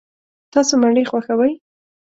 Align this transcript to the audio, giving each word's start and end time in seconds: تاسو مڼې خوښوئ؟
تاسو 0.53 0.73
مڼې 0.81 1.03
خوښوئ؟ 1.09 1.53